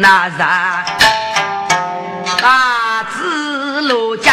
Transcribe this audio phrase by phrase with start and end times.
[0.00, 0.84] 那啥，
[2.40, 4.32] 大子罗江。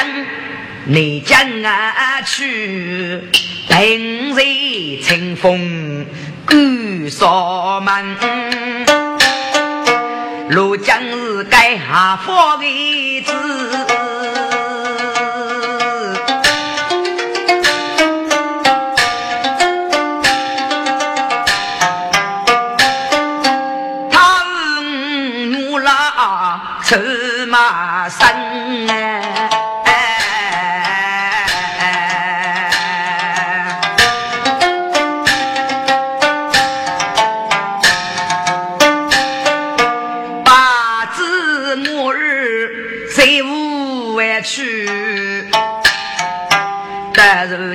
[0.86, 3.28] 你将啊去，
[3.68, 6.06] 平日清风
[6.46, 8.16] 赶扫门，
[10.50, 13.34] 罗江是该下方的子，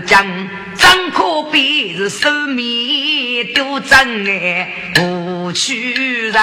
[0.06, 0.26] 将
[0.76, 6.42] 张可比是手面都真爱不屈人，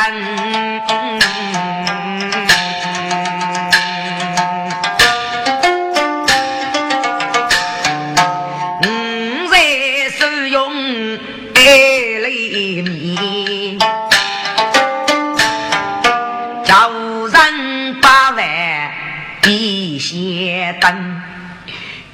[8.84, 9.58] 五在
[10.10, 10.26] 手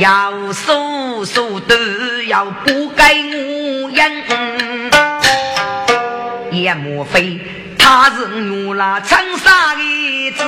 [0.02, 1.76] 要说说都
[2.24, 4.02] 要不给我应，
[6.52, 7.40] 也莫非
[7.78, 10.44] 他是我那长沙的子？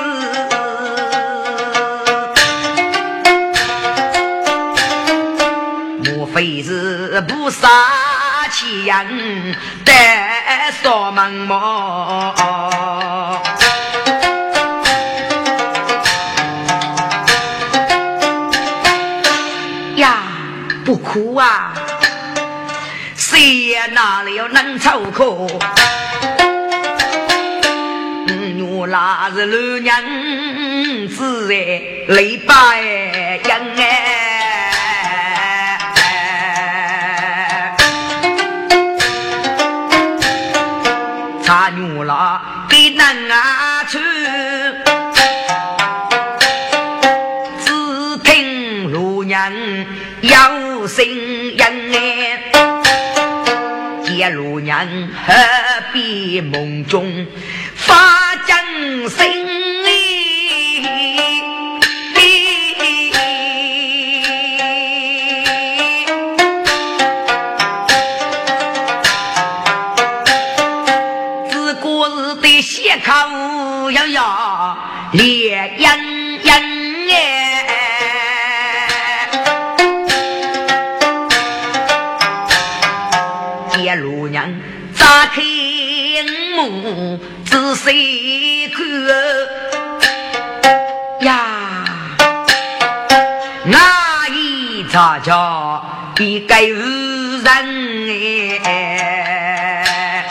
[6.04, 7.70] 莫非是不杀
[8.50, 9.94] 气人的
[10.82, 11.48] 扫门
[21.14, 21.72] 苦啊！
[23.16, 25.24] 谁哪里有能凑可？
[28.76, 29.96] 我那是老娘
[31.10, 33.40] 子哎，累把哎
[55.26, 55.34] 何
[55.94, 57.26] 必梦中
[57.76, 59.63] 发真声
[87.84, 88.84] 谁看？
[91.20, 91.84] 呀，
[93.66, 95.84] 那一查叫
[96.18, 97.44] 一个人
[98.64, 100.26] 哎，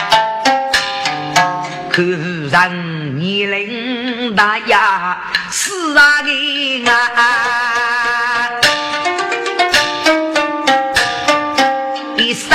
[1.90, 5.20] 看人年龄大呀，
[5.50, 8.48] 死啊的啊。
[12.16, 12.48] 一生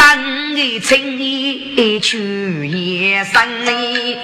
[0.56, 4.18] 的情义去也生意，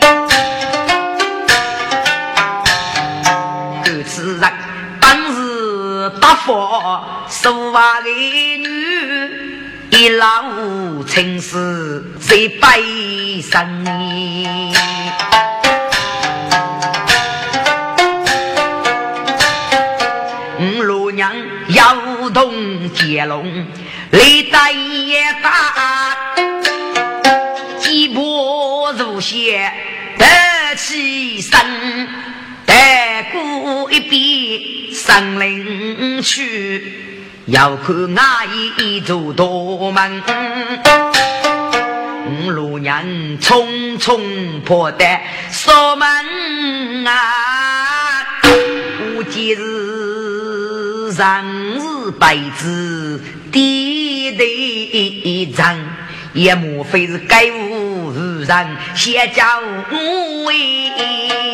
[6.45, 8.68] 佛手挖的女，
[9.92, 10.44] 一老
[11.07, 14.75] 情死在悲伤里。
[20.60, 21.34] 五路娘
[21.69, 23.66] 摇动接龙，
[24.12, 26.18] 雷大也大，
[27.80, 29.72] 几波如血
[30.18, 30.25] 得
[30.75, 31.57] 起身，
[32.84, 36.84] 再过一边上林去，
[37.46, 38.44] 要看阿
[38.78, 39.46] 姨做大
[39.94, 40.22] 门。
[42.28, 43.02] 五路娘
[43.40, 45.06] 匆匆破的
[45.50, 48.26] 锁门啊，
[49.16, 53.18] 我今日上日白纸
[53.50, 55.80] 低头一张，
[56.34, 58.12] 也莫非是该无
[58.46, 61.53] 人先叫我为。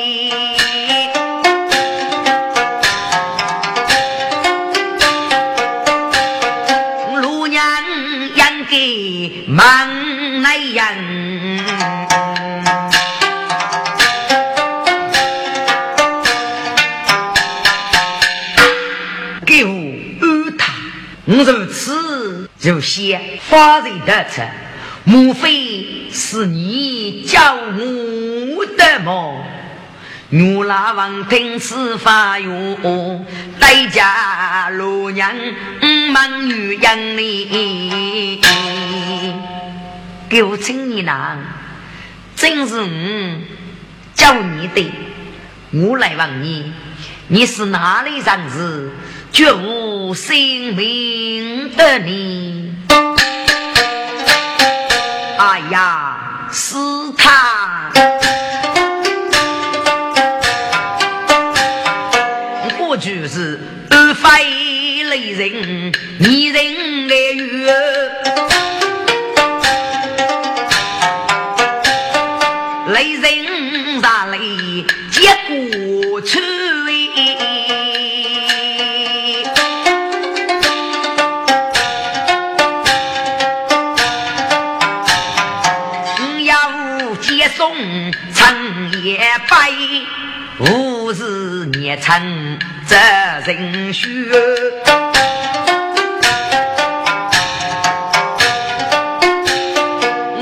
[21.32, 24.42] 我如此如先发人得策，
[25.04, 29.44] 莫非是你教我的吗？
[30.30, 33.24] 牛拉王听此发哟，
[33.60, 35.32] 代价罗娘
[36.12, 38.42] 忙女养你，
[40.28, 41.38] 给我请你郎，
[42.36, 42.88] 真是我
[44.16, 44.92] 教你的。
[45.74, 46.74] 我来问你，
[47.28, 48.92] 你是哪里人士？
[49.32, 52.74] 绝无姓名的你。
[55.38, 56.18] 哎呀，
[56.52, 56.76] 是
[57.18, 57.92] 他。
[62.82, 63.60] 我就是
[63.92, 67.72] 二非雷人，你人来约，
[72.92, 74.38] 雷人咋来
[75.12, 76.59] 接过去？
[91.90, 92.60] 年成。
[92.86, 92.96] 责
[93.48, 94.08] 人学，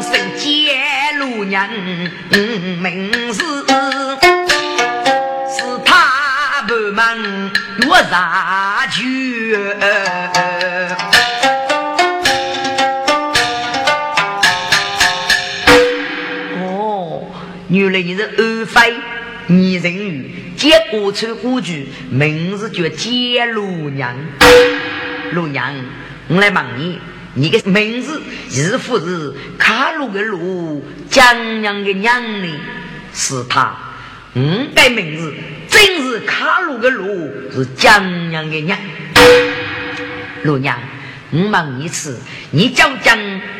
[0.01, 1.69] 身见路娘
[2.81, 3.41] 名字，
[5.49, 7.17] 是他不忙
[7.87, 9.55] 我杀去。
[16.61, 17.23] 哦，
[17.69, 18.93] 原来你是二妃，
[19.47, 20.36] 你人鱼。
[20.57, 24.15] 接过村古剧，名字叫接路娘。
[25.31, 25.71] 路娘，
[26.29, 26.99] 我来问你，
[27.35, 32.59] 你的名字是不是卡路的路，江娘的娘呢？
[33.13, 33.77] 是他，
[34.33, 35.31] 嗯，的名字
[35.69, 37.05] 真是卡路的路，
[37.53, 38.75] 是江娘的娘。
[40.41, 40.79] 路娘，
[41.29, 43.15] 我问一次，你叫江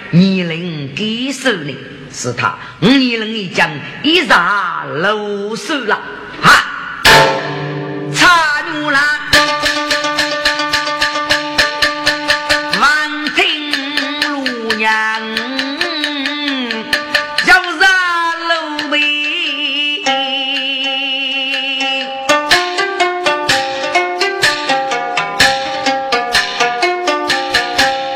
[0.10, 1.76] 你能给手呢？
[2.12, 3.70] 是他，我你能一讲
[4.02, 6.02] 一杀露手了，
[6.42, 6.64] 哈。
[8.78, 9.02] 差牛郎，
[12.80, 13.40] 望听
[14.22, 14.28] 路
[14.76, 14.94] 娘
[17.46, 17.82] 要杀
[18.48, 18.52] 路
[18.90, 18.96] 尾，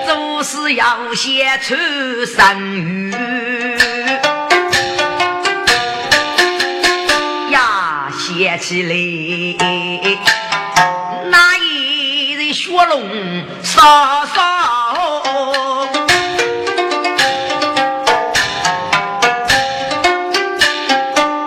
[0.06, 1.76] 做事要先出
[2.26, 2.40] 生
[2.76, 3.12] 语。
[8.60, 8.94] 起来，
[13.82, 14.40] 大嫂，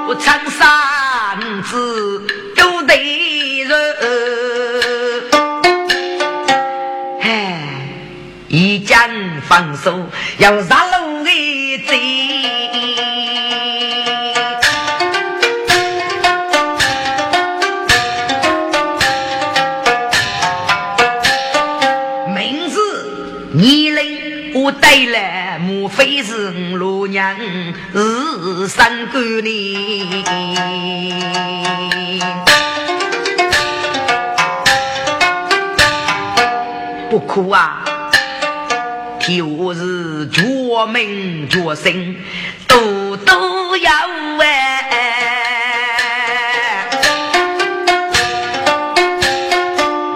[0.08, 2.26] 我长三子
[2.56, 3.70] 都得人，
[7.20, 7.88] 哎，
[8.48, 8.98] 一将
[9.46, 10.04] 放手
[10.38, 10.86] 要杀
[24.94, 27.36] 带来莫非是罗娘
[27.92, 30.24] 是三姑呢？
[37.10, 37.84] 不哭啊！
[39.18, 40.44] 替我是绝
[40.92, 42.14] 命绝生，
[42.68, 43.90] 都都要
[44.38, 44.86] 哎！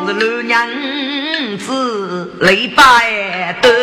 [0.07, 0.69] 是罗娘
[1.59, 3.78] 子泪拜的。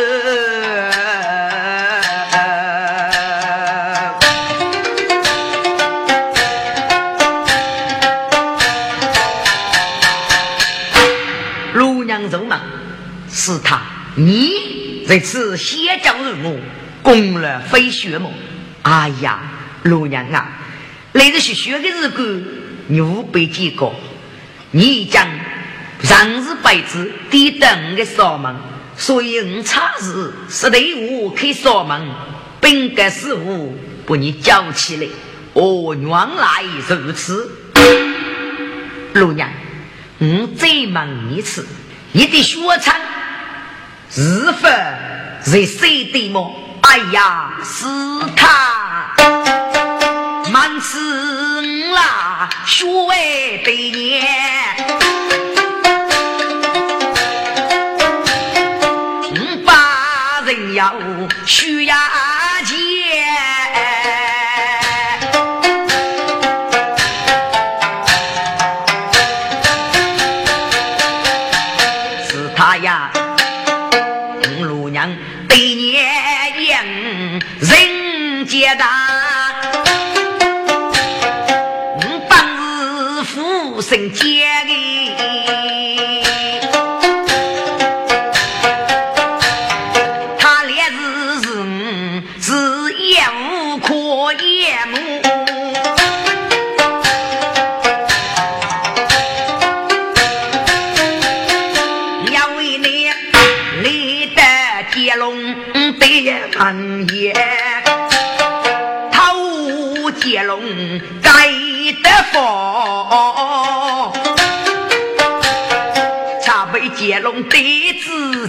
[14.15, 16.59] 你这次先教人物，
[17.01, 18.31] 攻了飞雪梦。
[18.83, 19.39] 哎呀，
[19.83, 20.47] 老娘啊，
[21.13, 22.43] 来这学学的日子，
[22.87, 23.91] 你五百几个，
[24.71, 25.27] 你将
[26.01, 28.55] 上日白子低等的扫门，
[28.95, 32.07] 所以我差事是队伍开扫门，
[32.61, 33.73] 本该是我
[34.05, 35.07] 把你叫起来。
[35.53, 37.49] 哦，原来如此，
[39.13, 39.49] 陆娘，
[40.19, 41.65] 我再问一次，
[42.11, 42.95] 你的学唱
[44.15, 44.69] 是否
[45.43, 46.55] 在谁的么？
[46.83, 47.85] 哎呀，是
[48.37, 49.13] 他，
[50.49, 54.25] 满是啦，学为百年，
[59.65, 60.95] 把人要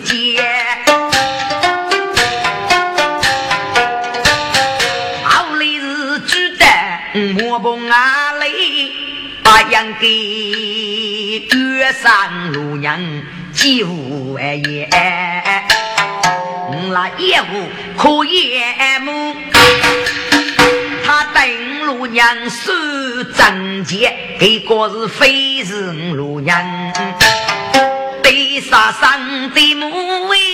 [0.05, 0.45] 需要。
[9.71, 10.07] 养给
[11.59, 13.01] 月上路娘
[13.53, 14.89] 几无言，
[16.93, 19.35] 那业务可言么？
[21.05, 22.73] 他等路娘收
[23.35, 26.63] 贞节，给个是非是路娘
[28.57, 30.46] 对杀生的母为。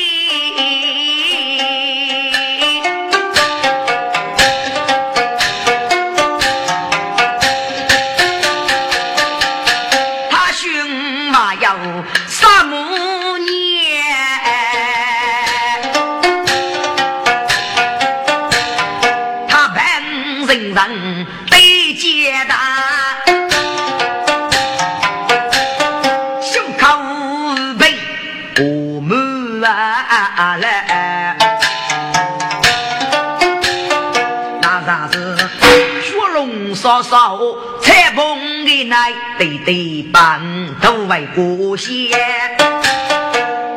[39.72, 40.38] 对对半
[40.82, 42.10] 都为过先，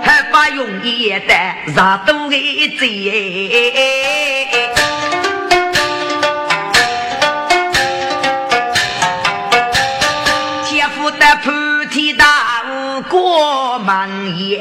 [0.04, 1.34] 还不容易的
[1.74, 2.86] 啥都给贼。
[10.66, 11.52] 姐夫的菩
[11.90, 12.25] 提大
[12.70, 14.60] 悟过满眼，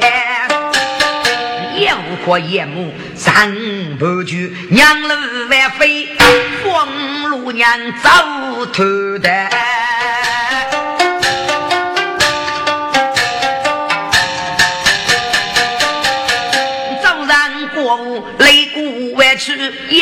[1.75, 3.53] 也无可言目三
[3.99, 5.09] 不句，娘路
[5.49, 6.07] 万飞。
[6.63, 6.87] 黄
[7.29, 7.69] 路娘
[8.01, 8.83] 走头
[9.19, 9.29] 的，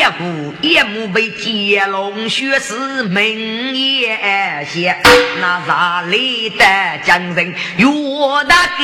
[0.03, 3.23] 一呼一目被接龙血丝门
[3.73, 5.01] 眼线，
[5.39, 6.65] 那啥里的
[7.05, 7.87] 将人越
[8.49, 8.83] 大给。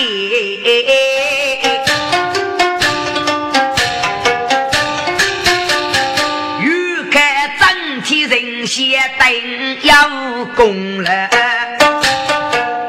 [8.66, 11.28] 先等要功了，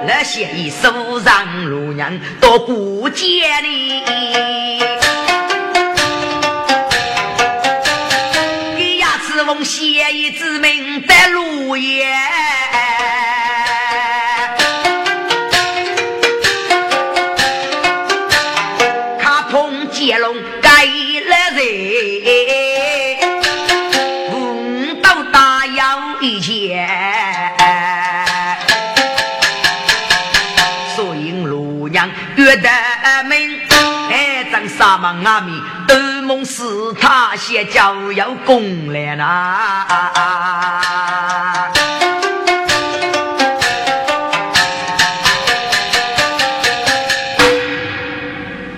[0.06, 4.02] 那些一手让路人多顾见你，
[10.10, 12.12] 一字名的路爷，
[19.20, 21.70] 卡通接龙改了人。
[32.36, 32.68] 岳德
[33.28, 33.60] 明，
[34.10, 35.52] 哎，张沙门阿弥，
[36.60, 39.24] 是他先教有功来呐。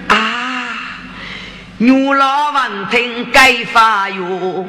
[0.06, 0.84] 啊，
[1.78, 4.64] 牛老王听该发哟。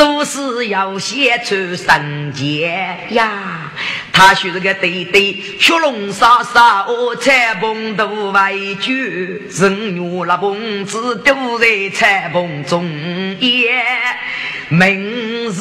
[0.00, 3.70] 做事要先出圣洁呀！
[4.10, 12.82] 他是个对对，血龙沙沙，我彩棚都外久，人肉那棚子都在彩棚中
[13.40, 13.50] 央。
[14.70, 15.60] 明日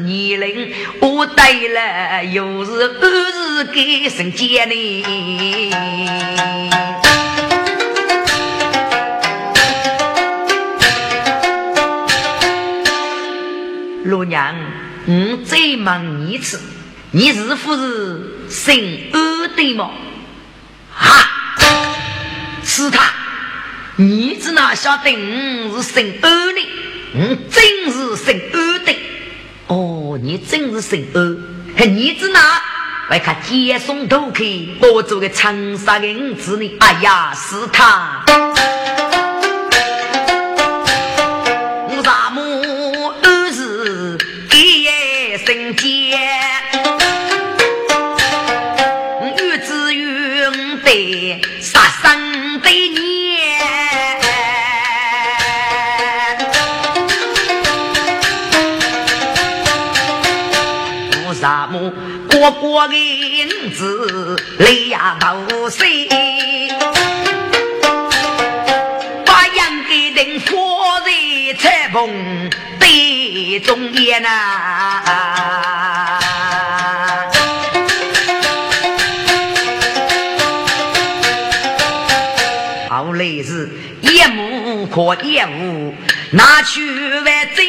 [0.00, 5.04] 年龄，我对了又是二是给生结呢。
[14.08, 14.54] 老娘，
[15.04, 16.58] 我再问你一次，
[17.10, 19.90] 你是不是姓欧的吗？
[20.90, 21.28] 哈，
[22.64, 23.12] 是他，
[23.96, 25.12] 你只哪晓得
[25.70, 26.66] 我是姓欧的？
[27.16, 28.96] 我真是姓欧的。
[29.66, 32.62] 哦，你真是姓二，你只哪
[33.10, 34.42] 来看接送头客，
[34.90, 36.76] 我做个长沙的儿子呢？
[36.80, 38.24] 哎呀，是他。
[62.40, 65.84] 我国的银子两头塞，
[69.26, 70.56] 把杨给定放
[71.04, 71.10] 在
[71.58, 74.28] 彩棚的中间呐。
[83.28, 83.68] 后来是
[84.00, 85.94] 一目可一无，
[86.30, 86.80] 拿去
[87.20, 87.66] 为真。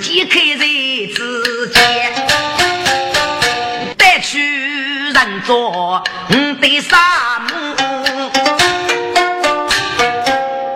[0.00, 0.64] 解开在
[1.14, 1.82] 之间，
[3.98, 4.40] 带去
[5.12, 6.98] 人做五对三
[7.42, 7.50] 母，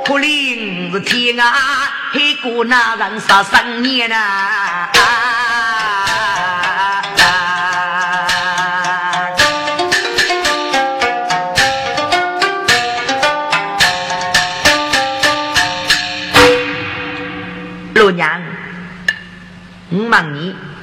[0.05, 4.89] 可怜是天啊，黑过那人杀生年呐！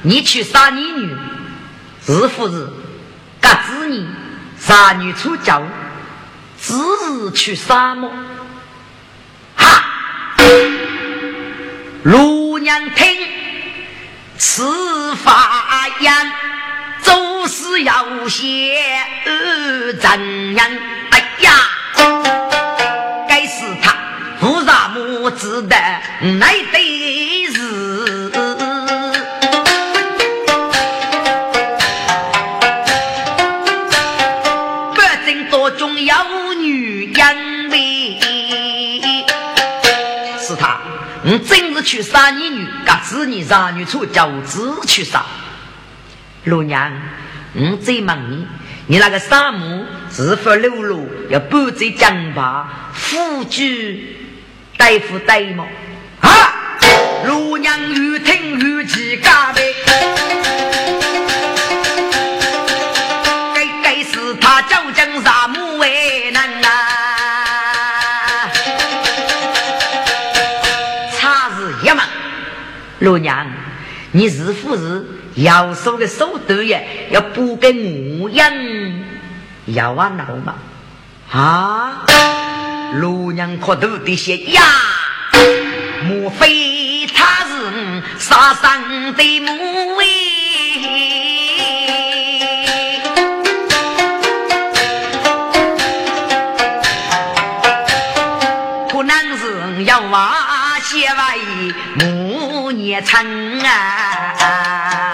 [0.04, 1.16] 你，你去杀你女，
[2.06, 2.68] 是不是？
[3.40, 4.06] 嘎子女
[4.58, 5.60] 杀女出家，
[6.60, 8.10] 只是去杀么？
[9.56, 9.84] 哈！
[12.02, 13.06] 陆娘听
[14.38, 16.32] 此发言，
[17.02, 18.78] 做事要写
[20.00, 20.70] 怎样？
[21.10, 21.50] 哎呀，
[23.28, 23.94] 该是他
[24.40, 27.33] 菩萨母子的来对
[41.26, 45.24] 你真是去杀你女，嘎子你杀女出叫子去杀。
[46.44, 46.92] 老娘，
[47.54, 48.46] 我再问你，
[48.88, 54.18] 你那个杀母是否流露要不在江坝，夫居
[54.76, 55.66] 大夫大吗？
[56.20, 56.52] 啊！
[57.26, 59.74] 老娘越听越气嘎呗，
[73.04, 73.46] 老娘，
[74.12, 76.80] 你是不是要说个手段呀？
[77.10, 77.68] 要补给
[78.22, 78.50] 我养，
[79.66, 80.54] 要啊闹嘛？
[81.30, 82.06] 啊！
[82.94, 84.62] 老娘可头的些呀？
[86.04, 89.52] 莫非他是杀生的母
[90.00, 90.04] 哎？
[98.90, 101.36] 可能是要挖些外
[103.02, 105.12] 成啊！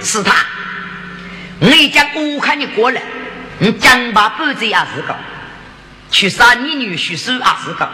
[0.00, 0.46] 是他，
[1.60, 3.02] 我将武汉你过来，
[3.58, 5.14] 你将把布子也是个，
[6.10, 7.86] 去杀你女婿是也是个，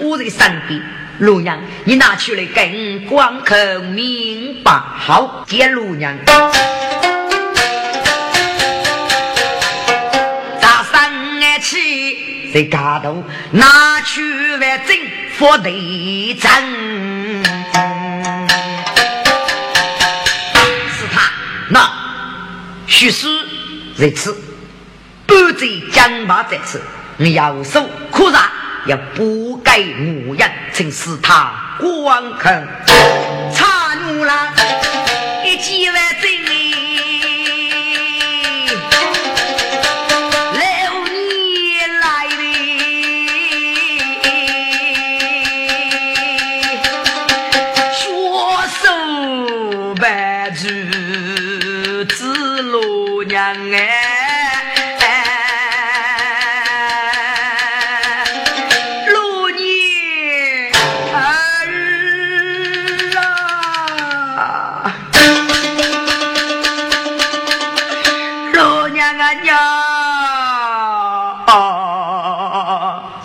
[0.00, 0.80] 我在身边，
[1.18, 3.56] 陆娘，你拿出来跟光口
[3.92, 6.16] 明白，好见陆娘。
[12.52, 14.98] 在家头拿去万真
[15.36, 16.50] 佛内真，
[20.88, 21.30] 是他
[21.68, 21.90] 那
[22.88, 23.28] 许是
[23.96, 24.36] 在此，
[25.26, 26.82] 不在江马在此，
[27.18, 28.42] 你要手可然
[28.86, 32.66] 要不改模样，曾是他光看
[33.54, 34.52] 差怒了，
[35.44, 36.79] 一记万真。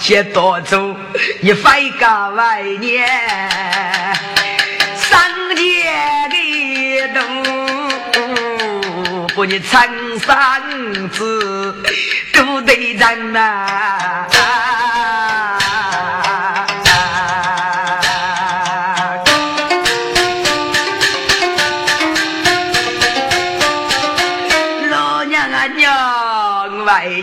[0.06, 0.96] 接多走，
[1.42, 3.10] 你非个外年，
[4.96, 5.20] 上
[5.56, 5.64] 街
[6.30, 9.82] 的路，不你长
[10.20, 10.62] 三
[11.10, 11.84] 子
[12.36, 14.28] 都得人呐。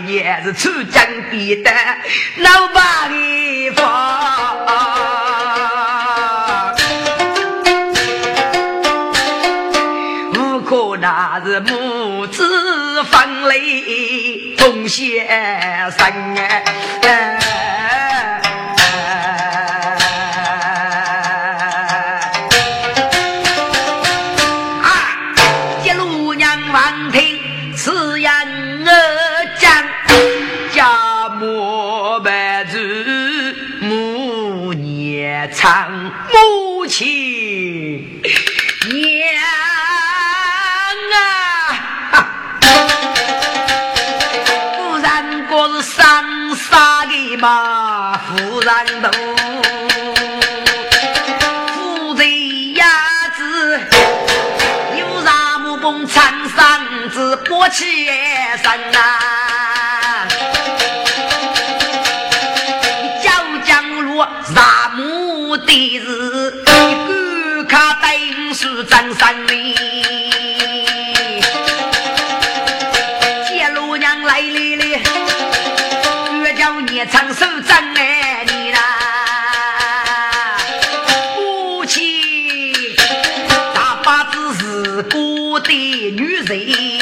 [0.07, 1.12] 也是出江
[1.45, 1.71] 边的
[2.37, 3.83] 老八的房，
[10.33, 15.27] 无可那是母子分离同先
[15.91, 16.63] 生母
[48.63, 49.09] 嘛，夫人都
[51.73, 52.85] 夫人呀
[53.35, 53.79] 子
[54.97, 58.05] 有啥木崩长生子过起
[58.63, 60.27] 生啊，
[63.21, 63.31] 叫
[63.65, 63.71] 江
[64.05, 64.23] 路
[64.55, 66.63] 啥木的日。
[68.55, 69.75] 是张三里，
[86.55, 86.93] 女人。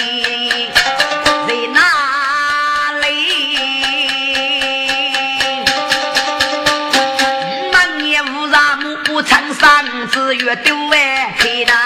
[10.11, 11.80] 子越丢哎，嘿呐！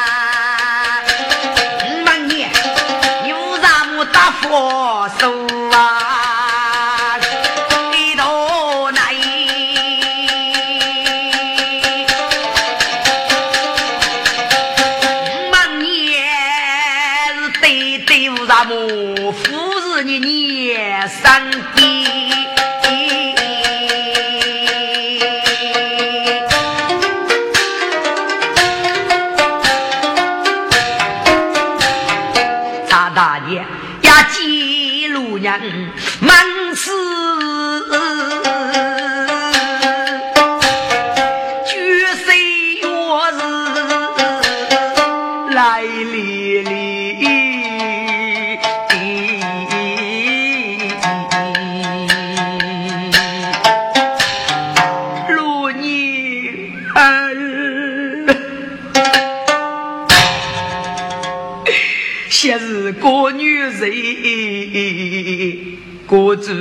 [66.05, 66.07] 人。
[66.07, 66.51] 国主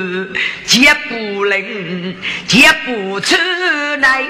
[0.67, 2.15] 绝不能，
[2.49, 3.37] 绝不出
[4.01, 4.25] 来。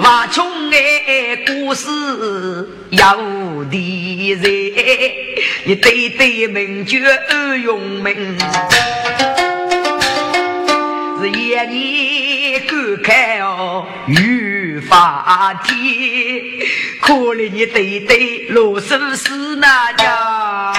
[0.00, 1.88] 挖穷哎，故事
[2.90, 4.42] 有的人，
[5.64, 7.00] 你对对名绝
[7.62, 8.38] 用名，
[11.20, 13.86] 是夜你观看哦。
[14.88, 15.76] 法天，
[17.02, 20.72] 可怜你对对罗生死那呀！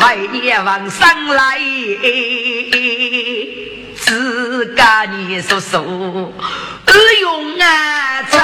[0.00, 1.58] 来年往上来，
[3.96, 5.82] 自家你说说，
[7.20, 8.38] 用啊茶。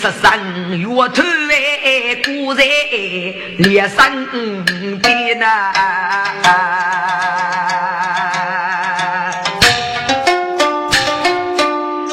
[0.00, 0.38] 十三
[0.78, 1.22] 月头，
[2.28, 2.64] 果然
[3.58, 4.26] 连生
[5.00, 5.72] 的呐，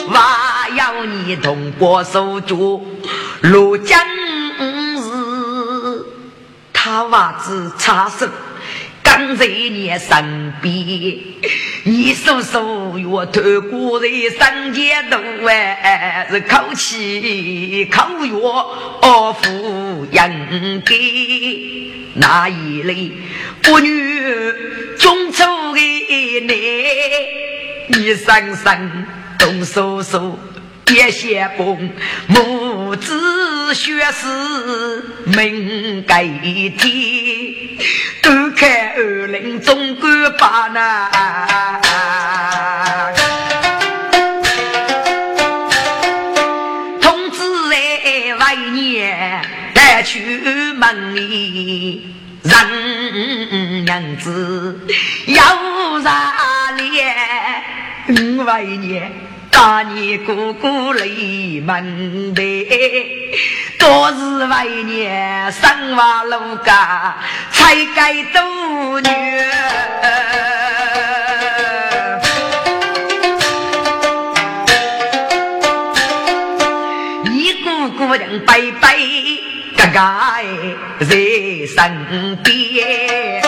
[0.07, 0.15] 我
[0.75, 2.87] 要你同过手足，
[3.41, 3.99] 如今日
[6.71, 8.25] 他娃子插手。
[9.35, 10.73] 在你身边，
[11.83, 14.07] 你叔叔我透过在
[14.37, 18.33] 三界路哎，是口气口药
[19.01, 23.11] 哦，富人给那一类？
[23.63, 23.89] 妇女
[24.97, 25.79] 中出的
[26.41, 26.53] 你，
[27.89, 29.05] 你生生
[29.39, 30.37] 动叔叔
[30.85, 31.89] 别写崩，
[32.27, 36.77] 母子学识命改天，
[38.21, 41.09] 都看二林总管把那。
[47.01, 49.41] 通知在外年
[49.73, 50.19] 带出
[50.75, 54.79] 门里，人娘子
[55.25, 58.45] 要啥脸？
[58.45, 59.11] 外年。
[59.55, 61.05] 大年哥哥来
[61.63, 62.41] 门的，
[63.79, 67.15] 多是为年生娃路家，
[67.51, 69.09] 才该多女。
[77.23, 78.97] 你姑姑人拜拜，
[79.77, 79.99] 哥哥
[81.05, 81.15] 在
[81.73, 83.41] 身边，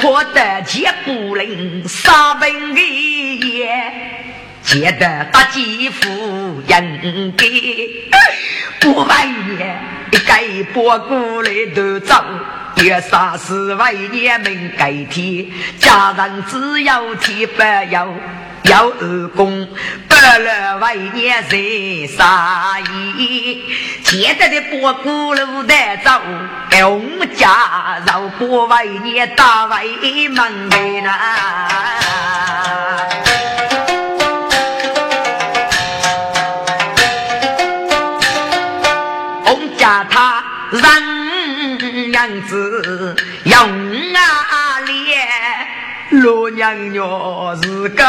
[0.00, 2.80] 破得结不灵，杀本的
[3.48, 4.09] 也。
[4.70, 7.44] 见得大姐夫应该
[8.78, 9.14] 不为
[9.56, 9.76] 年，
[10.12, 12.14] 一改拨过来都走，
[12.76, 15.44] 也啥是为年命改天，
[15.80, 18.06] 家人只有天不要，
[18.62, 19.66] 要二公
[20.06, 22.78] 不了为年谁杀
[23.18, 23.64] 意？
[24.04, 26.12] 见得的拨过路带走，
[26.84, 31.10] 我们家绕过为年大为门的呐。
[46.60, 48.04] 脸，老娘娘是个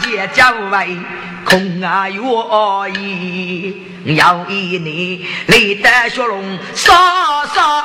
[0.00, 0.96] 结交为
[1.44, 2.22] 空啊愿
[2.94, 3.82] 意，
[4.14, 6.92] 要一年累得雪龙烧
[7.52, 7.82] 烧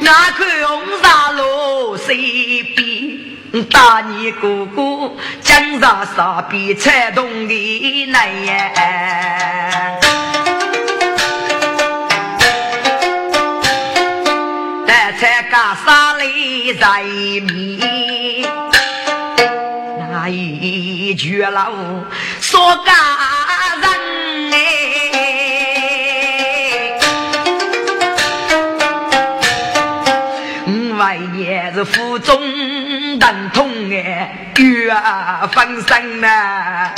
[0.00, 3.38] 那看红纱罗谁比？
[3.70, 10.00] 大你哥哥，江上沙边才动的来呀！
[16.72, 17.02] 沙里在
[17.52, 18.48] 面，
[20.10, 21.70] 那一句老
[22.40, 22.94] 说干
[23.80, 23.86] 人
[24.52, 24.56] 哎，
[30.98, 32.40] 外也是府中。
[33.18, 34.94] 疼痛哎，月
[35.52, 36.90] 分身呐！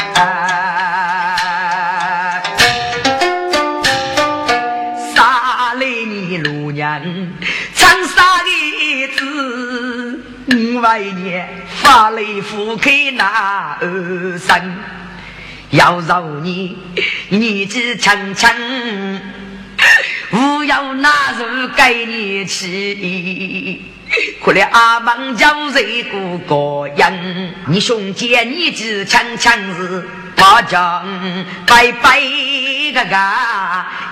[10.81, 11.43] 为你
[11.83, 14.77] 发来福开那二生，
[15.71, 16.79] 要饶你
[17.29, 18.49] 年纪轻轻，
[20.31, 22.97] 不要拿肉给你吃。
[24.43, 27.55] 可怜阿门叫谁过个人？
[27.67, 31.05] 你兄姐你只强强是把将
[31.67, 32.21] 拜拜
[32.95, 33.17] 个个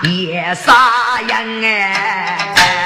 [0.09, 0.73] 也杀
[1.25, 2.84] 人哎！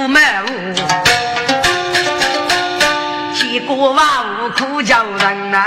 [0.00, 0.22] 受过满
[3.34, 4.06] 结果万
[4.38, 5.58] 无苦叫人呐。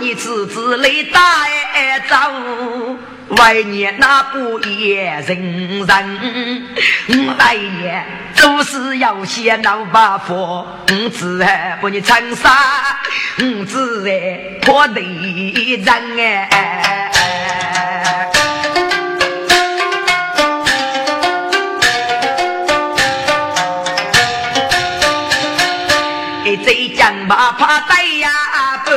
[0.00, 1.20] 你侄子来打
[1.72, 2.16] 挨走，
[3.36, 6.66] 外年那不也人人？
[7.08, 12.50] 为年做事要些老把佛，我只爱不你长沙，
[13.38, 17.10] 我只爱破地人哎。
[27.24, 28.30] 嘴讲吧，怕带呀
[28.84, 28.92] 不。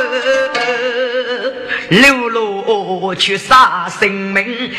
[1.88, 4.70] 流落去杀生命，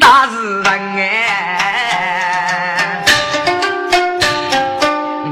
[0.00, 3.04] 大是人哎！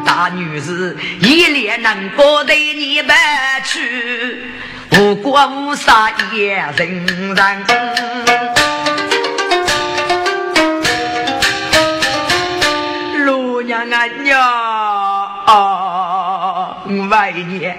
[0.05, 3.17] 大女士一脸难过对你们
[3.65, 4.43] 去，
[4.99, 7.37] 无过无杀也人人。
[13.27, 14.41] 老娘俺娘，
[17.41, 17.77] 外年。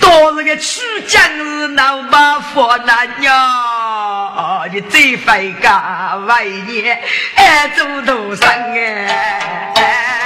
[0.00, 7.00] 到是个曲江是老马佛男娘，你最反感为年
[7.36, 10.21] 爱做多生哎。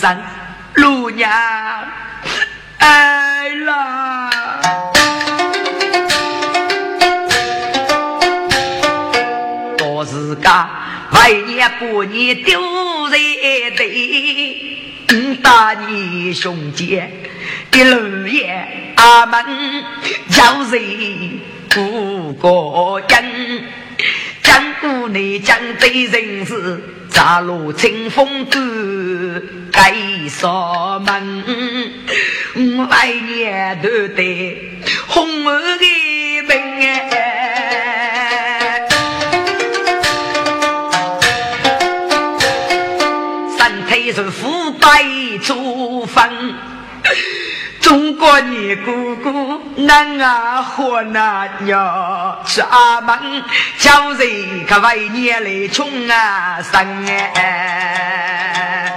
[0.00, 0.18] 真生，
[0.76, 1.30] 路娘
[2.78, 4.30] 爱啦。
[9.76, 10.68] 多是个
[11.12, 12.62] 为年过年丢
[13.08, 13.20] 人
[13.76, 14.66] 的。
[15.42, 17.02] 大你兄弟
[17.70, 19.44] 的路也，阿门
[20.30, 23.64] 叫人不过人，
[24.42, 28.58] 江湖内讲对人事，扎路清风歌
[29.72, 29.92] 该
[30.28, 31.42] 锁门，
[32.88, 34.70] 百年都得
[35.06, 36.56] 红儿的门
[37.10, 38.88] 哎，
[43.58, 44.60] 三腿是富。
[44.80, 45.04] 白
[45.42, 46.22] 祖坟，
[47.90, 53.18] 中国你姑姑男啊和男呀，是阿门
[53.78, 58.94] 叫人可为年来穷啊生哎，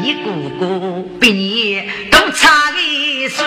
[0.00, 3.44] 你姑姑比你都差一岁，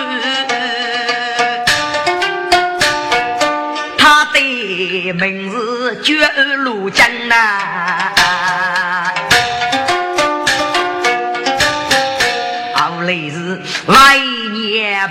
[3.97, 6.27] 他的名字绝
[6.57, 7.07] 路江。
[7.29, 7.96] 呐，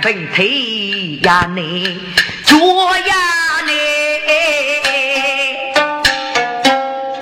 [0.07, 1.99] 年本腿呀你
[2.45, 3.13] 脚呀
[3.65, 3.71] 你，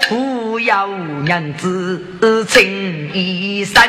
[0.07, 3.81] 不要娘子情一生。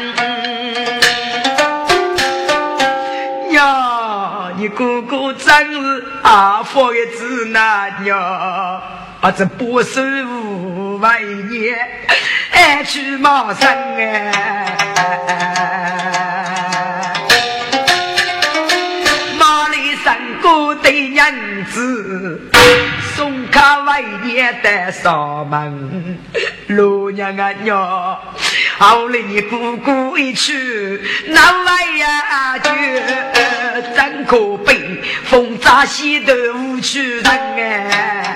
[3.51, 8.17] 呀，你哥哥真是阿佛的子男呀，
[9.21, 10.99] 啊这不是无。
[10.99, 11.21] 万
[11.51, 11.77] 年
[12.53, 13.69] 爱去马生
[13.99, 14.73] 哎，
[21.09, 22.41] 娘子，
[23.15, 26.19] 送卡万年的上门，
[26.69, 28.19] 老娘啊娘，
[28.79, 32.71] 后来你姑姑一去，那玩呀就
[33.95, 38.35] 真可悲，风扎西头无趣人哎。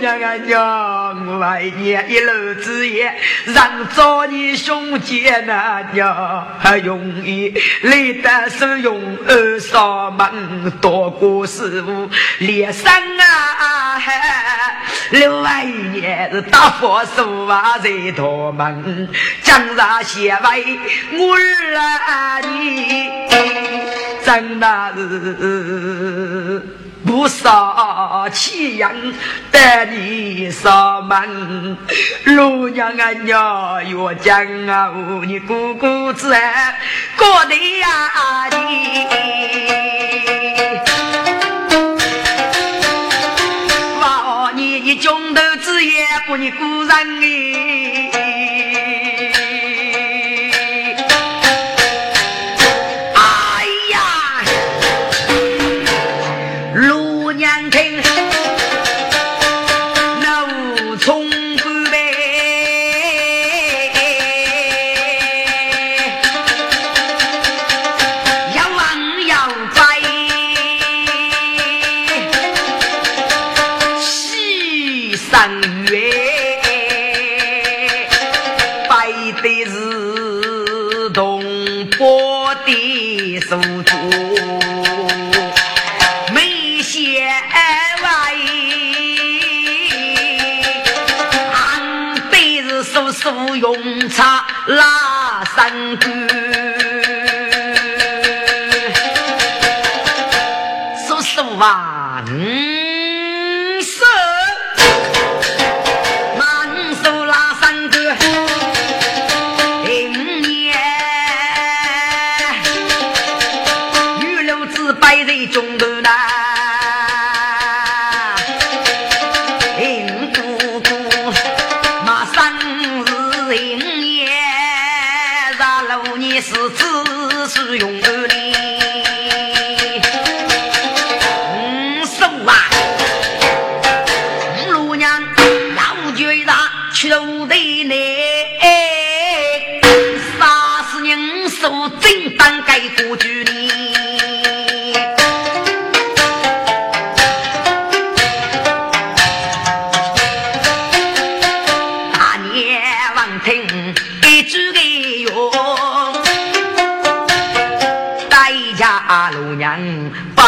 [0.00, 0.18] 娘
[1.40, 3.12] 外年一路之夜，
[3.46, 13.98] 让找你兄弟那娘还容易，累得是用二少门多过师傅连生啊！
[15.10, 19.08] 六外年是大佛手啊在托门，
[19.42, 20.78] 江上写为
[21.18, 23.08] 我儿你，
[24.24, 26.62] 真那是。
[27.10, 28.92] 不杀气阳
[29.50, 31.76] 带你上门，
[32.36, 34.36] 老娘啊娘要讲
[34.68, 34.92] 啊，
[35.26, 36.32] 你姑姑子
[37.16, 39.08] 过得呀你，
[43.98, 47.69] 哇你一中头子也不你姑人哎。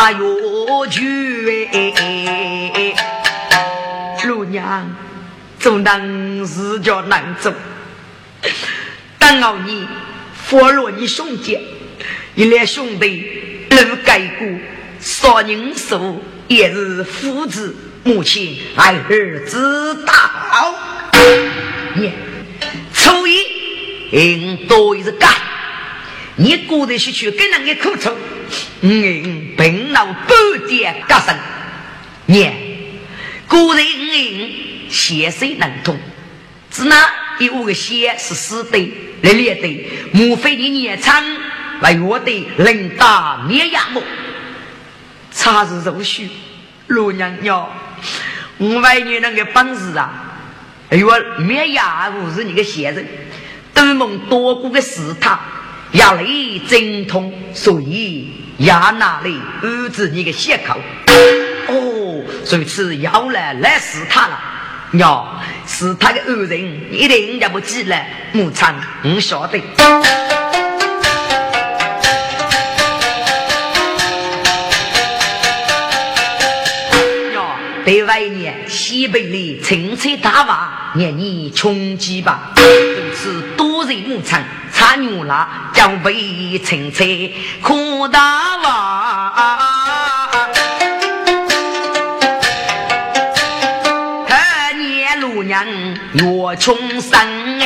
[0.02, 0.18] 把药
[0.90, 2.92] 去哎，
[4.24, 4.96] 老娘
[5.60, 7.54] 做难事叫难做，
[9.16, 9.86] 等到你
[10.34, 11.56] 佛罗你兄弟，
[12.34, 14.48] 一来兄弟能改过，
[14.98, 20.12] 杀人手也是父子母亲爱儿知道，
[21.94, 22.10] 你
[22.92, 23.38] 初一
[24.10, 25.30] 应多一个干。
[26.36, 28.16] 你个人是去跟人家口臭，
[28.80, 31.36] 嗯，病老半点加深，
[32.26, 32.50] 你
[33.46, 34.52] 个人嗯
[34.88, 35.98] 血水能通，
[36.70, 36.96] 只那
[37.38, 41.22] 一五个血是死的，来列的，莫非你孽长
[41.80, 44.02] 来我的人打灭牙么？
[45.32, 46.28] 查是如许，
[46.86, 47.68] 罗娘娘，
[48.56, 50.34] 我为你那个本事啊，
[50.88, 51.08] 哎呦，
[51.40, 53.06] 灭牙不是你个闲人，
[53.74, 55.38] 多蒙多过个死他。
[55.92, 60.80] 压力精通，所以压那里安置你的血口。
[61.68, 64.40] 哦，这次要来来试他了。
[64.92, 65.26] 哟，
[65.66, 66.60] 是他的恶人，
[66.92, 67.96] 一定要不记了。
[68.32, 68.66] 母亲，
[69.04, 69.60] 我晓得。
[77.84, 82.52] 对外呢，西北里青菜大娃，念你穷极吧。
[82.54, 82.62] 这
[83.14, 84.42] 次多人牧场。
[84.74, 87.04] 他牛拉叫背青菜，
[87.60, 89.32] 苦大娃，
[94.26, 95.64] 他年路娘
[96.14, 97.58] 越穷生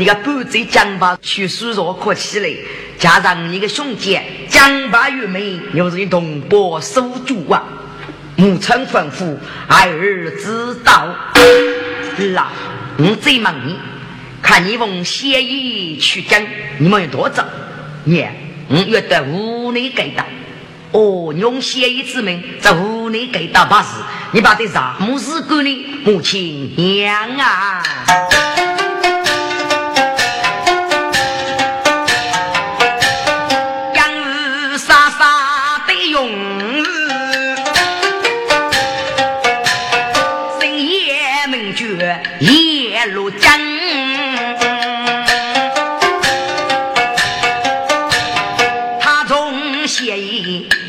[0.00, 2.48] 你个狗贼江巴去苏州可起来，
[2.98, 7.62] 加上你个兄弟江巴玉梅，又是同胞收主啊。
[8.34, 9.36] 母亲吩咐，
[9.68, 11.14] 孩儿知道。
[11.34, 12.50] 儿啊，
[12.96, 13.76] 我再问你，
[14.40, 16.46] 看你奉协议取经，
[16.78, 17.44] 你们有多早？
[18.04, 18.26] 你，
[18.70, 20.24] 我约得屋内给到。
[20.92, 23.88] 哦，用协议之名在屋内给到把事，
[24.32, 25.86] 你把这啥么事管呢？
[26.06, 27.82] 母亲娘啊！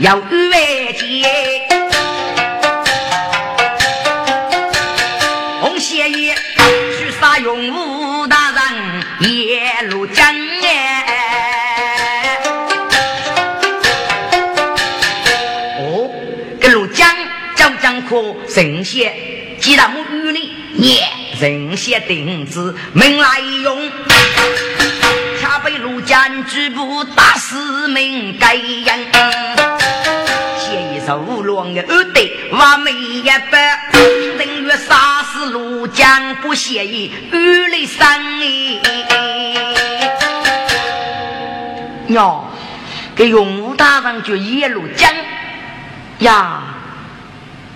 [0.02, 0.58] 要与外
[0.93, 1.30] 结，
[5.62, 6.34] 红协议
[6.97, 10.26] 去杀永武大人叶如江
[10.64, 12.39] 哎。
[15.78, 16.10] 哦，
[16.60, 17.08] 跟如江
[17.56, 19.14] 江江可神仙，
[19.60, 21.08] 既然母与你念
[21.39, 23.91] 神仙定子门来用。
[25.39, 29.12] 恰被陆江举步打死命该人，
[31.12, 33.80] 写一首乱的二代完美一般，
[34.38, 38.22] 等于杀死陆江不写意，雨雷山
[42.07, 42.47] 哟，
[43.16, 45.09] 给永武大人叫叶陆江
[46.20, 46.64] 呀，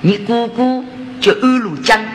[0.02, 0.86] 你姑姑
[1.20, 2.06] 就二陆江，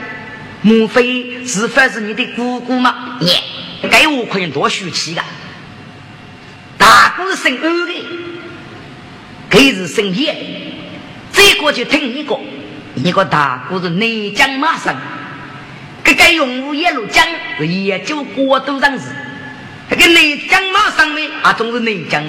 [0.62, 3.18] 莫非是否是你的姑姑吗？
[3.20, 3.42] 耶
[3.90, 5.22] 给我可以多输气的。
[6.76, 7.94] 大哥是姓欧的，
[9.48, 10.28] 他是生一
[11.40, 12.38] 的，这个就听一个，
[12.96, 14.94] 一个大哥是内江马生，
[16.04, 17.26] 这个用户一路讲
[17.58, 19.14] 是研究过都上事，
[19.88, 21.30] 这个内江马生呢？
[21.42, 22.22] 啊，总是内江，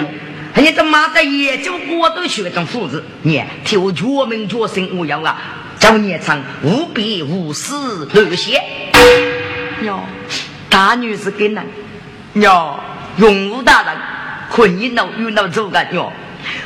[0.56, 5.36] 你这马在研究过都学种素质，你替我全民全身无恙啊，
[5.78, 8.60] 叫你唱无比无私热血，
[9.82, 10.00] 哟，
[10.70, 11.66] 大女子给人，
[12.34, 12.80] 哟，
[13.16, 13.96] 用武大人。
[14.50, 16.12] 困一闹又闹走个哟，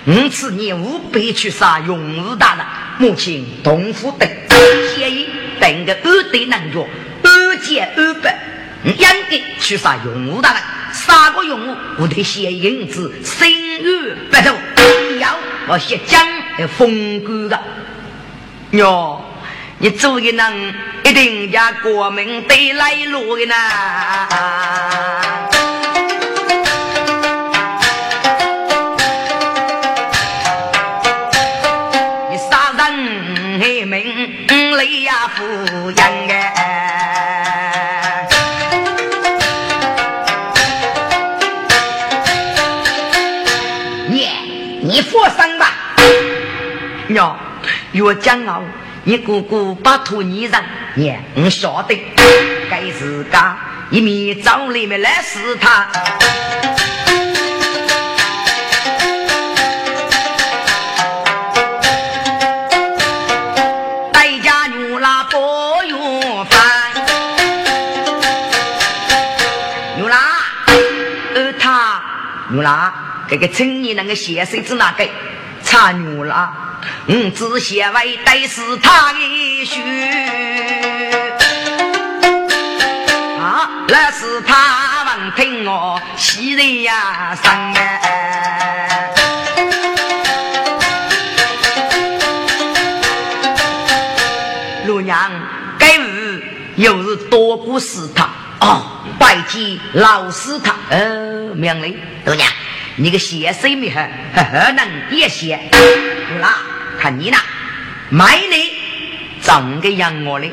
[0.07, 2.65] 五次年五百去杀勇武大人，
[2.99, 4.29] 母亲同父等，
[4.95, 5.29] 协议
[5.61, 6.87] 等个二对男角，
[7.23, 8.39] 二姐二百，
[8.85, 10.63] 应该去杀勇武大人，
[10.93, 14.55] 杀个勇武，我得写银子，生于白头，
[15.19, 15.37] 要
[15.69, 16.25] 我写将
[16.59, 17.61] 来风光的
[18.71, 19.25] 哟，
[19.79, 20.75] 你做的人
[21.05, 23.55] 一定要国民得来路的呢。
[35.87, 38.27] 夫人哎，
[44.83, 45.73] 你放心吧，
[47.07, 47.39] 娘，
[47.93, 48.65] 越讲哦，
[49.05, 50.61] 你姑姑不托你人，
[50.97, 51.97] 你我晓得，
[52.69, 53.57] 该自家
[53.91, 55.87] 一面找里面来试他。
[73.29, 75.07] 这个青年那个写谁子哪个？
[75.63, 76.53] 差牛拉，
[77.09, 79.83] 嗯，只写为带是他的血。
[83.89, 89.15] 那是他们听我喜人呀生哎，
[94.87, 95.31] 陆娘，
[95.79, 96.43] 该日
[96.77, 98.29] 又是多过死他
[98.61, 98.83] 哦，
[99.19, 102.49] 拜见老师他呃，命令陆娘，
[102.99, 104.01] 你个先生没好
[104.35, 105.61] 何能也先？
[106.41, 106.49] 那
[106.99, 107.39] 看你那
[108.09, 108.73] 买你
[109.41, 110.51] 怎个养我嘞？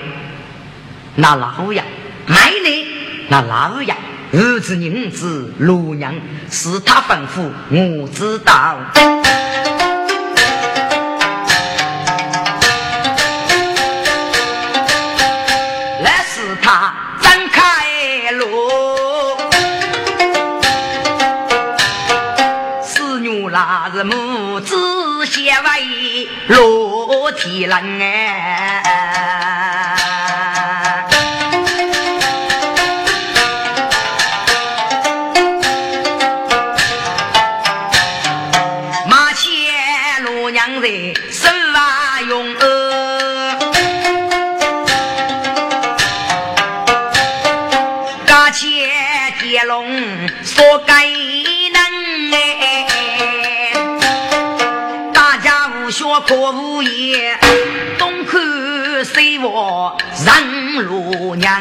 [1.16, 1.84] 那老呀，
[2.28, 2.86] 买你。
[3.30, 3.96] 那老爷，
[4.34, 6.14] 儿子女子陆娘
[6.52, 8.78] 是他吩咐，我知道。
[26.48, 29.13] 落天人哎。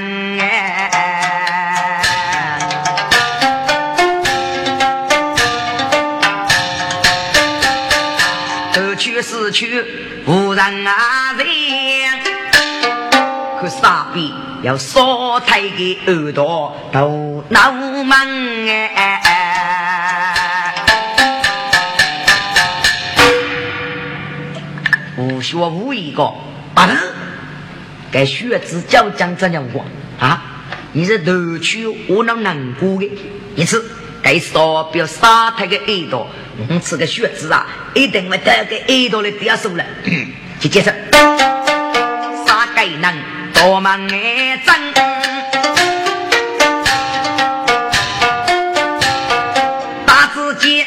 [0.01, 0.91] 娘哎，
[8.73, 9.85] 东去西去
[10.27, 11.47] 无人啊人。
[13.61, 14.33] 可傻逼
[14.63, 19.21] 要烧他的耳朵都闹门哎！
[25.17, 26.25] 无学无一个
[26.75, 26.89] 啊！
[28.13, 29.83] 该学子教讲这样话
[30.21, 30.45] 啊！
[30.93, 33.11] 你是头去我能难过的，
[33.57, 33.91] 一次
[34.23, 36.29] 该烧不要杀他的耳朵。
[36.69, 39.85] 我这个学子啊，一定会带个耳朵来掉手了。
[40.61, 40.93] 去解释，
[42.47, 43.19] 杀该能。
[43.65, 44.75] 我们爱争，
[50.05, 50.85] 大自己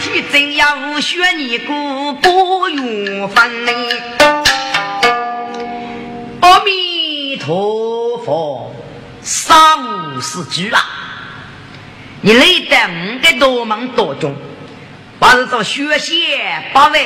[0.00, 3.64] 提真要学你姑不用分
[10.20, 10.84] 五四句啊！
[12.20, 14.36] 你累得五个多忙多中，
[15.18, 16.36] 把这做学习
[16.74, 17.00] 八万，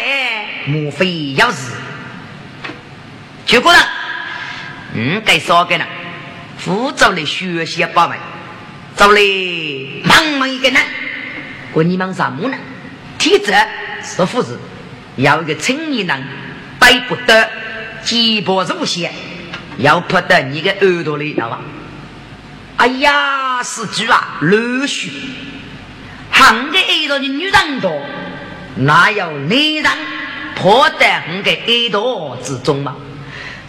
[0.67, 1.75] 莫非要死？
[3.47, 3.79] 结果呢？
[4.95, 5.85] 嗯，该少个呢？
[6.59, 8.19] 辅助的学习八门，
[8.97, 9.21] 找来
[10.03, 10.83] 忙忙一个人，
[11.73, 12.57] 管你忙什么呢？
[13.17, 13.55] 体质
[14.03, 14.59] 是护士，
[15.15, 16.25] 要一个青年人
[16.81, 17.49] 背不得，
[18.03, 19.13] 肩膊入线，
[19.79, 21.61] 要扑得你的耳朵里，知道吧？
[22.77, 25.09] 哎呀，是句啊，流血，
[26.31, 27.91] 横个耳朵的女人多，
[28.77, 29.85] 哪有男人
[30.57, 32.97] 破得横个耳朵之中吗？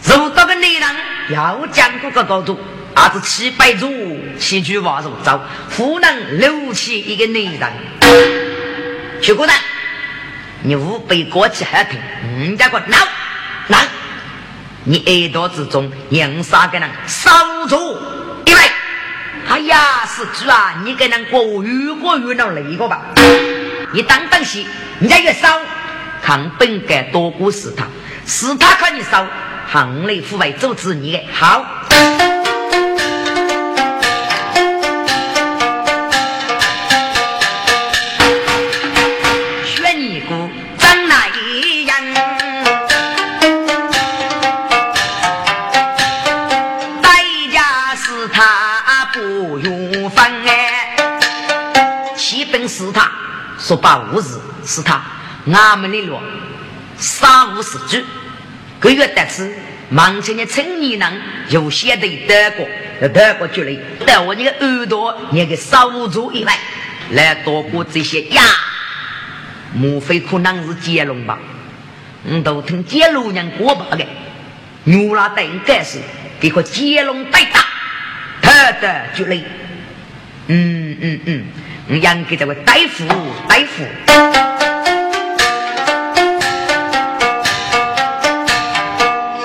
[0.02, 0.82] 如到个男人
[1.30, 2.58] 要讲这个高度，
[2.94, 3.88] 还是七百足，
[4.38, 5.40] 七句话如走，
[5.76, 7.72] 不能留起一个男人。
[9.22, 9.52] 去过呢，
[10.62, 11.98] 你五百过去还听，
[12.38, 12.98] 人家个闹
[13.68, 13.78] 闹，
[14.84, 17.30] 你耳朵之中硬杀个人守
[17.68, 18.15] 住，因为，
[19.48, 23.02] 哎呀，是主啊，你给人过如果遇到那个吧？
[23.92, 24.66] 你当当心，
[25.00, 25.58] 人家越烧，
[26.22, 27.86] 看本该多过死他，
[28.24, 29.26] 死他看你烧。
[29.68, 31.64] 行内父为做子女的好，
[53.66, 55.02] 说把物事是他，
[55.52, 56.16] 俺们的路
[56.96, 58.04] 三五十句。
[58.78, 59.52] 个月得知，
[59.88, 66.56] 忙前的青年人有些的德国，德国就来带我那个耳朵，那个守住以外，
[67.10, 68.40] 来躲过这些呀。
[69.74, 71.36] 莫非可能是接龙吧？
[72.24, 74.06] 我都听接龙人过把的，
[74.84, 75.98] 牛拉等该是
[76.38, 77.66] 给个接龙带大，
[78.80, 79.42] 得就累。
[80.46, 81.44] 嗯嗯嗯，
[81.88, 83.06] 我养给这位大夫，
[83.46, 83.84] 大夫，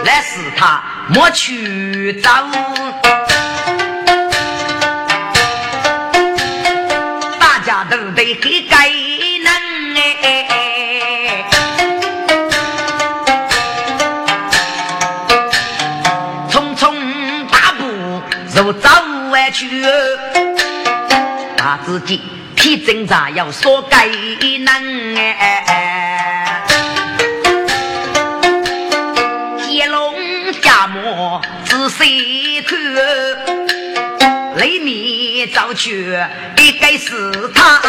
[0.04, 2.32] 来是他莫去找，
[7.40, 8.90] 大家都得给该
[9.44, 9.54] 能
[10.24, 11.46] 哎，
[16.50, 16.96] 匆匆
[17.52, 17.84] 大步
[18.52, 18.90] 就走
[19.32, 19.86] 外去。
[21.92, 22.22] 自己
[22.56, 24.08] 皮挣扎要说该
[24.60, 24.82] 难
[25.18, 26.64] 哎，
[29.58, 30.16] 接龙
[30.62, 32.80] 加磨仔细看，
[34.56, 36.18] 里面找去
[36.56, 37.82] 一该是他，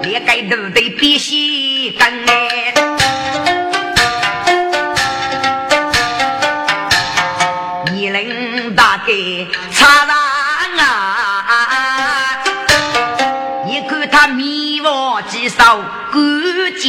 [0.00, 2.69] 连该都得必须干哎，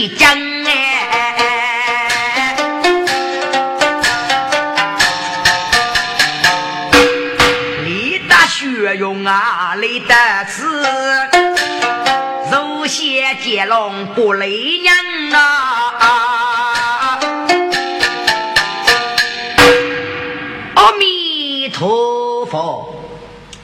[0.01, 0.31] 古籍讲
[0.65, 2.55] 哎，
[7.83, 10.15] 立大学用啊，立得
[10.47, 10.65] 字，
[12.51, 17.19] 肉血接龙不累人啊！
[20.73, 23.05] 阿弥陀佛，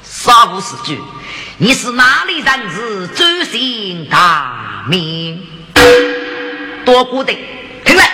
[0.04, 1.02] 杀无死句。
[1.58, 3.08] 你是哪里人子？
[3.16, 5.44] 周姓大名，
[6.88, 7.38] 多古的，
[7.84, 8.10] 听来，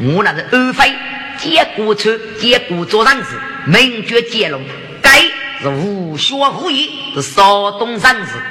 [0.00, 0.92] 我那是安徽
[1.38, 4.60] 接古村接古做人子，名绝接龙，
[5.00, 5.20] 该
[5.62, 8.42] 是无学无艺，是少东人子。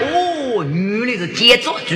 [0.00, 1.94] 哦，原来是接作主，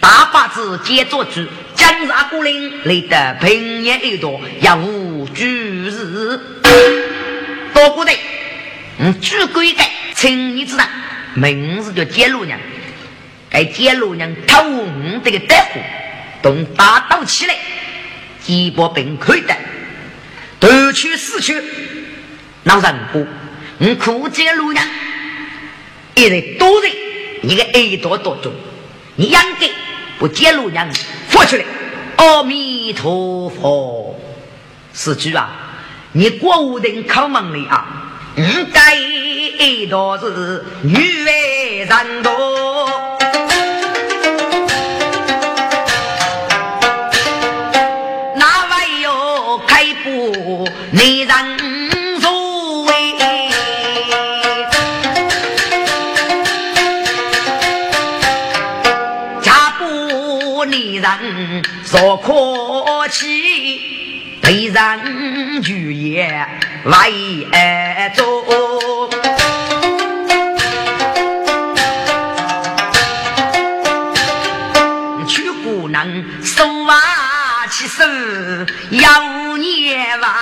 [0.00, 6.38] 大把子接作主，江山古岭来得平年一多，也无主日，
[7.72, 8.12] 多古的，
[8.98, 9.82] 嗯，举规格。
[10.14, 10.84] 请你知道，
[11.32, 12.60] 名字叫接路娘。
[13.48, 15.80] 该接路娘偷五这个大户，
[16.42, 17.56] 动大刀起来，
[18.42, 19.54] 几把兵可以的，
[20.58, 21.62] 夺取死去。
[22.64, 23.26] 老人不，
[23.78, 24.84] 你苦接路娘，
[26.14, 26.92] 一人多人，
[27.42, 28.52] 一个耳朵多重，
[29.16, 29.70] 你养给
[30.18, 30.88] 不接路娘，
[31.28, 31.64] 放出来。
[32.16, 34.20] 阿弥陀佛，
[34.92, 35.50] 四句啊，
[36.12, 37.98] 你国务人考门里啊。
[38.34, 38.96] 应该
[39.90, 43.11] 都是女为人多，
[51.02, 51.34] 为人
[52.20, 52.92] 所为？
[59.42, 63.80] 家不女人所可欺。
[64.44, 66.46] 为人举业
[66.84, 67.48] 为
[68.14, 68.44] 做，
[75.26, 76.06] 娶姑娘
[76.44, 76.96] 手挽
[77.70, 78.04] 起手
[78.90, 80.34] 要年娃，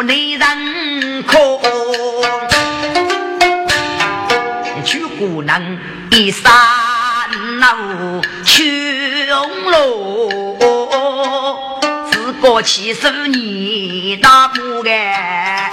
[0.00, 1.60] 你人可，
[4.84, 5.60] 娶姑娘
[6.12, 6.50] 一生。
[7.60, 7.76] 老
[8.44, 8.64] 穷
[9.70, 10.58] 喽，
[12.10, 15.70] 自个七十年大不干，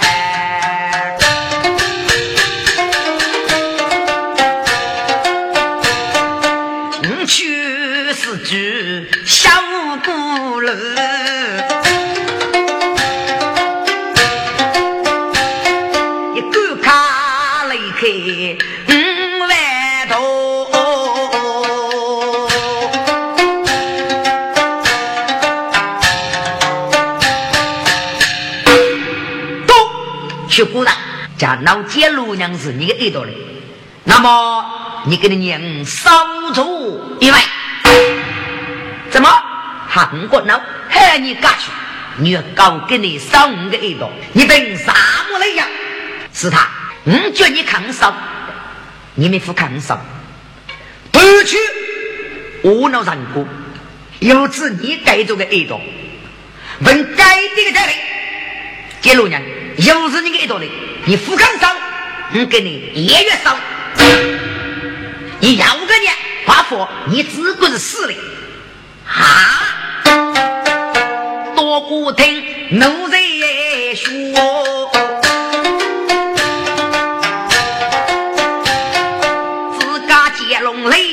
[30.50, 30.92] 去鼓掌，
[31.38, 33.32] 讲老姐路娘是你的耳朵嘞，
[34.04, 34.64] 那么
[35.06, 36.10] 你给你娘少
[36.52, 37.40] 出一万，
[39.08, 39.28] 怎么
[39.88, 41.70] 韩国佬喊你干去？
[42.16, 44.92] 你要搞给你少五个耳朵，你凭啥
[45.30, 45.66] 么来呀？
[46.34, 46.68] 是他，
[47.04, 48.12] 我叫你抗少，
[49.14, 50.04] 你们不抗少，
[51.12, 51.56] 不去
[52.64, 53.46] 无脑人过，
[54.18, 55.80] 由此你盖住个耳朵，
[56.80, 57.92] 问该这个这里，
[59.00, 59.40] 接路娘。
[59.86, 60.66] 又是你个一朵的，
[61.06, 61.74] 你富康少，
[62.34, 63.56] 我给你一月少，
[65.40, 66.10] 你要个呢？
[66.44, 68.14] 发福，你只管是死的
[69.06, 69.14] 啊！
[71.56, 72.44] 多古听
[72.78, 73.18] 奴才
[73.94, 74.90] 说，
[79.78, 81.09] 自家接龙雷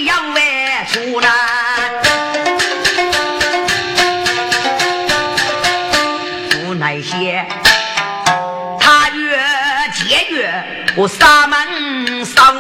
[11.00, 12.56] 我沙门烧，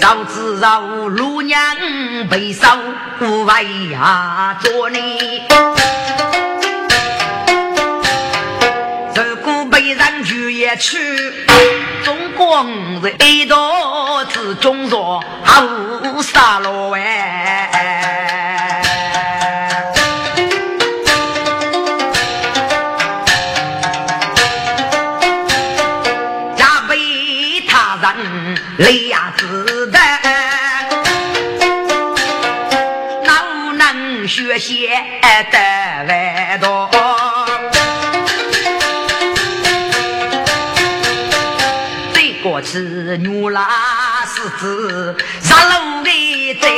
[0.00, 1.62] 早知道路娘
[2.30, 2.78] 被烧，
[3.20, 5.42] 为呀做你。
[9.14, 10.98] 如果被人拒也去，
[12.02, 12.64] 中国
[13.02, 15.22] 是一道之中弱，
[16.04, 18.29] 无杀戮哎。
[34.30, 35.58] 学习得
[36.06, 36.88] 外多？
[42.14, 42.78] 最过去
[43.18, 46.68] 牛拉狮子上路的在，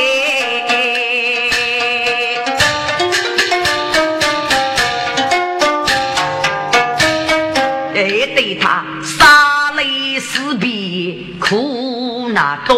[7.94, 8.00] 哎，
[8.34, 12.30] 对他杀雷死比苦。
[12.34, 12.74] 那多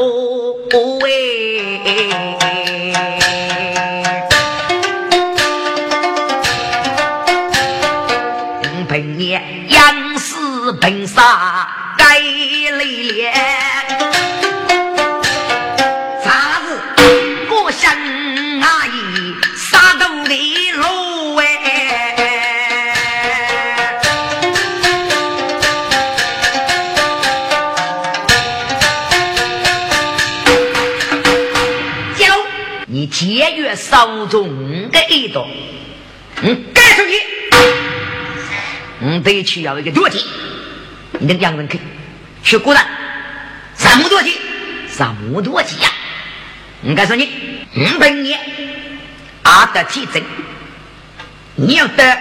[10.84, 11.66] 氏平杀
[11.96, 13.32] 该历练。
[33.10, 35.46] 节约手中的一朵，
[36.42, 37.22] 嗯，赶出去，
[39.00, 40.20] 嗯，得去要一个多钱，
[41.20, 41.78] 你那个洋人去，
[42.42, 42.80] 去古人，
[43.76, 44.32] 什么多钱？
[44.88, 45.88] 什么多钱呀？
[46.82, 47.28] 我告诉你，
[47.76, 48.38] 五百年，
[49.42, 50.22] 阿德体证，
[51.54, 52.18] 你要得，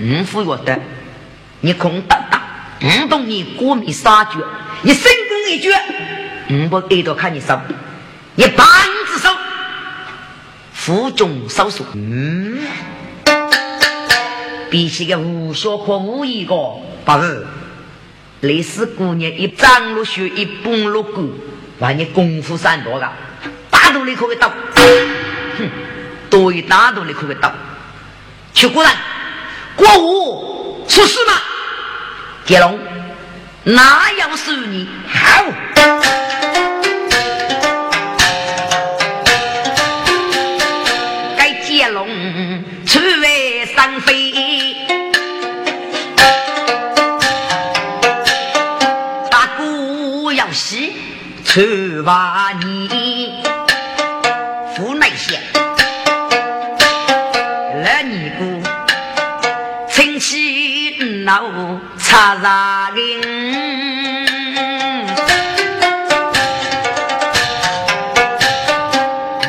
[0.00, 0.78] 五副要得，
[1.60, 2.40] 你空荡荡，
[2.82, 4.38] 五懂你过米杀绝，
[4.82, 5.74] 你神功一绝，
[6.50, 7.60] 五不给多看你手，
[8.34, 8.66] 你半
[9.06, 9.28] 只手。
[10.72, 12.58] 腹中收缩，嗯，
[14.70, 16.54] 比起个无学可无一个，
[17.04, 17.46] 不是。
[18.44, 21.32] 历史姑娘一张罗血，一蹦罗骨，
[21.78, 23.08] 把你功夫散多个，
[23.70, 24.52] 大肚里可以刀，
[25.56, 25.70] 哼，
[26.28, 27.50] 多一大肚里可以刀。
[28.52, 28.90] 去古人，
[29.74, 31.32] 国武出事吗？
[32.44, 32.78] 杰龙，
[33.64, 35.44] 哪样是你好？
[51.54, 53.40] 去把你
[54.74, 55.40] 府内县，
[57.84, 58.60] 来尼姑
[59.88, 61.44] 亲戚闹
[61.96, 63.20] 查查令，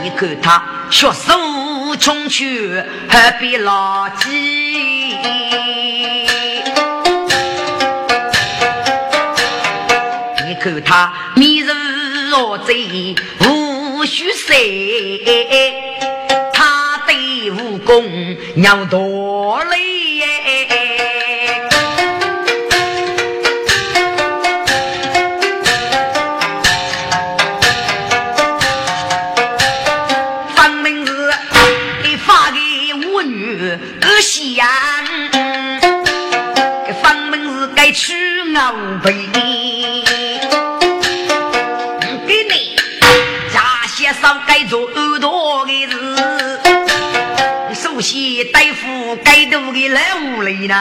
[0.04, 5.18] 你看他血手冲去，何必老几？
[10.46, 11.85] 你看他迷人。
[12.38, 13.16] 若贼
[13.48, 14.54] 无须塞，
[16.54, 18.04] 他对武功
[18.56, 19.95] 娘多累。
[49.56, 50.76] 夫该读的来屋里呢。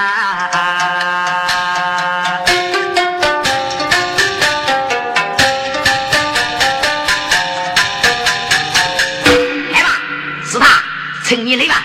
[9.70, 10.00] 来吧，
[10.44, 10.82] 是他，
[11.24, 11.84] 请你来吧。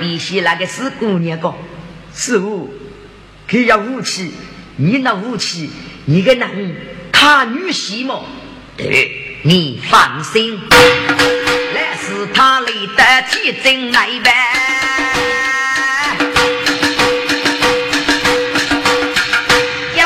[0.00, 1.54] 必须那个是姑娘个，
[2.14, 2.72] 师傅，
[3.48, 4.34] 可要武器，
[4.76, 5.70] 你那武器，
[6.04, 6.74] 你个能
[7.10, 8.24] 他女婿么？
[8.76, 9.20] 对。
[9.46, 10.58] 你放心，
[12.06, 14.30] 是他来的铁证来呗。
[19.96, 20.02] 有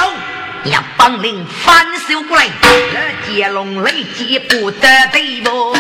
[0.70, 2.46] 要帮领反手过来，
[2.94, 2.96] 那
[3.26, 5.74] 接龙雷接不得对不？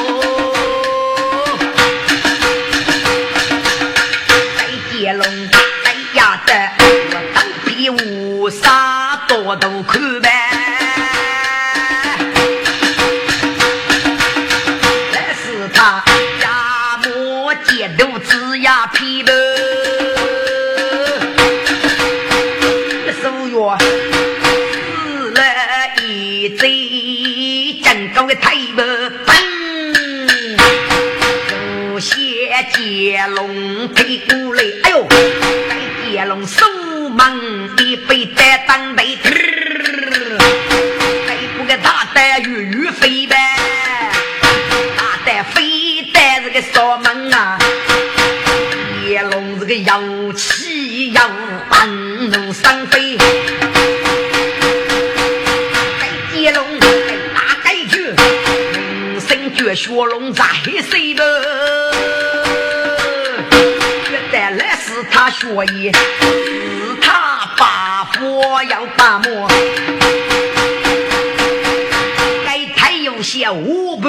[4.56, 4.60] 再
[4.90, 5.24] 接龙
[5.84, 6.52] 再压的，
[7.10, 10.27] 我当比武杀多都看呗。
[33.10, 35.08] 接龙推过来，哎呦！
[35.08, 36.66] 在接龙手
[37.08, 37.40] 忙
[37.78, 39.32] 一杯在当杯，推
[41.56, 43.34] 过个大蛋鱼鱼飞呗，
[44.98, 47.58] 大蛋飞带这个烧门啊！
[49.02, 50.02] 接龙这个妖
[50.34, 51.30] 气要
[51.70, 51.88] 半
[52.30, 53.16] 路上飞。
[59.74, 60.44] 学龙在
[60.90, 62.17] 谁的？
[65.28, 69.46] 他学艺，是他把佛要把魔，
[72.46, 74.08] 该太有些五步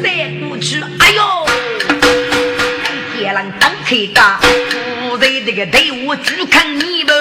[0.00, 1.22] 三过去，哎呦！
[3.18, 4.38] 天狼当开打，
[5.08, 7.12] 不在这个队伍去看你们。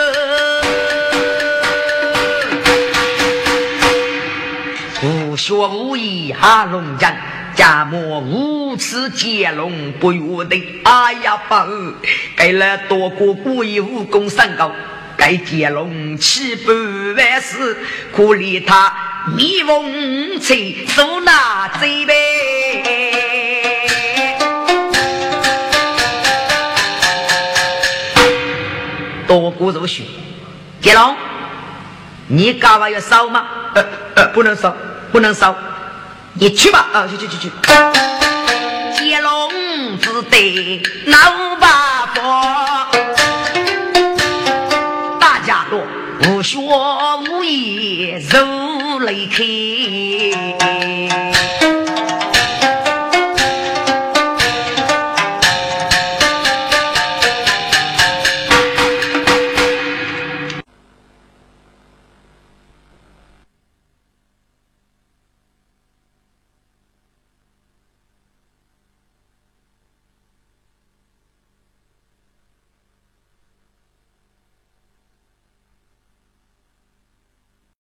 [5.02, 7.18] 无学无艺哈龙人，
[7.56, 10.62] 家母无耻接龙不由得。
[10.84, 11.66] 哎呀，爸，
[12.36, 14.72] 给了多过故意武功三高，
[15.18, 16.74] 该接龙七百
[17.18, 17.78] 万死，
[18.16, 18.94] 可怜他
[19.36, 22.14] 迷风吹，手拿贼呗。
[29.28, 30.04] 多过入学，
[30.82, 31.16] 接龙，
[32.28, 33.48] 你干嘛要烧吗？
[33.74, 33.84] 呃
[34.16, 34.76] 呃，不能烧。
[35.12, 35.56] 不能烧，
[36.38, 37.08] 你去吧啊！
[37.08, 37.50] 去去去去。
[38.98, 39.50] 接龙
[40.00, 42.46] 只得老八婆，
[45.18, 45.82] 大家都
[46.28, 49.46] 无学无艺如雷开。